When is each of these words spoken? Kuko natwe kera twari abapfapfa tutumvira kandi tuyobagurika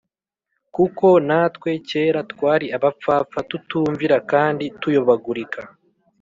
Kuko 0.75 1.07
natwe 1.27 1.69
kera 1.89 2.19
twari 2.31 2.65
abapfapfa 2.77 3.39
tutumvira 3.49 4.15
kandi 4.31 4.65
tuyobagurika 4.81 5.61